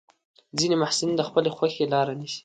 [0.57, 2.39] ځینې محصلین د خپلې خوښې لاره نیسي.